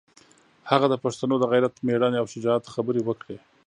[0.69, 3.37] هغه د پښتنو د غیرت، مېړانې او شجاعت خبرې وکړې.